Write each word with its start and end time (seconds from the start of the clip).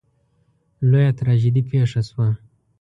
لویه 0.89 1.11
تراژیدي 1.17 1.61
پېښه 1.69 2.01
شوه. 2.07 2.27